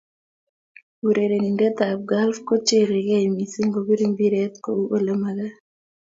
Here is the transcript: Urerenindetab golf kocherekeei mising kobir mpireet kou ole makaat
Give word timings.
Urerenindetab 1.07 1.97
golf 2.11 2.37
kocherekeei 2.47 3.27
mising 3.35 3.69
kobir 3.73 4.01
mpireet 4.11 4.53
kou 4.63 4.81
ole 4.95 5.13
makaat 5.21 5.55